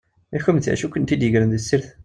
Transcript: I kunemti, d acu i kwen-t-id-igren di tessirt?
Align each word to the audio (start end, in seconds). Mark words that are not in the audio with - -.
I 0.37 0.39
kunemti, 0.43 0.69
d 0.71 0.73
acu 0.73 0.85
i 0.87 0.91
kwen-t-id-igren 0.91 1.51
di 1.53 1.59
tessirt? 1.61 1.87